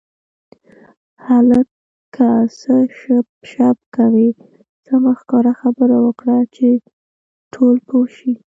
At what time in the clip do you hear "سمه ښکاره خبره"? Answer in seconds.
4.85-5.97